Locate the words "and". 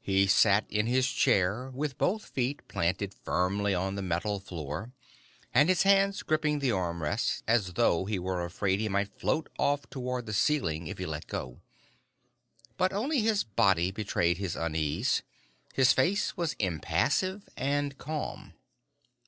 5.52-5.68, 17.56-17.96